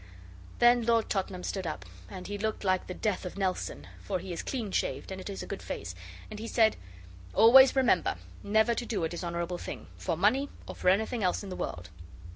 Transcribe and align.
Then 0.57 0.83
Lord 0.83 1.11
Tottenham 1.11 1.43
stood 1.43 1.67
up, 1.67 1.85
and 2.09 2.25
he 2.25 2.39
looked 2.39 2.63
like 2.63 2.87
the 2.87 2.95
Death 2.95 3.23
of 3.23 3.37
Nelson, 3.37 3.85
for 4.01 4.17
he 4.17 4.33
is 4.33 4.41
clean 4.41 4.71
shaved 4.71 5.11
and 5.11 5.21
it 5.21 5.29
is 5.29 5.43
a 5.43 5.45
good 5.45 5.61
face, 5.61 5.93
and 6.31 6.39
he 6.39 6.47
said 6.47 6.75
'Always 7.35 7.75
remember 7.75 8.15
never 8.41 8.73
to 8.73 8.85
do 8.87 9.03
a 9.03 9.09
dishonourable 9.09 9.59
thing, 9.59 9.85
for 9.99 10.17
money 10.17 10.49
or 10.67 10.73
for 10.73 10.89
anything 10.89 11.23
else 11.23 11.43
in 11.43 11.49
the 11.49 11.55
world. 11.55 11.91